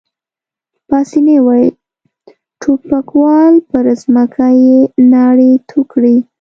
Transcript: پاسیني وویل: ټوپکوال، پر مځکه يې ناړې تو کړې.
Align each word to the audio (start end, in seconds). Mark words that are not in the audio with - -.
پاسیني 0.87 1.37
وویل: 1.41 1.73
ټوپکوال، 2.61 3.53
پر 3.69 3.85
مځکه 4.15 4.47
يې 4.63 4.77
ناړې 5.11 5.51
تو 5.69 5.79
کړې. 5.91 6.15